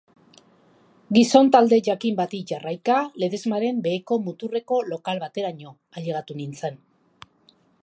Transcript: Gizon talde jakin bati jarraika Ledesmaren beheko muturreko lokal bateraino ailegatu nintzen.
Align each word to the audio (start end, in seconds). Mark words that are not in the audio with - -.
Gizon 1.17 1.51
talde 1.55 1.77
jakin 1.87 2.17
bati 2.21 2.39
jarraika 2.53 2.95
Ledesmaren 3.25 3.83
beheko 3.89 4.19
muturreko 4.29 4.81
lokal 4.95 5.23
bateraino 5.27 5.77
ailegatu 6.01 6.41
nintzen. 6.41 6.85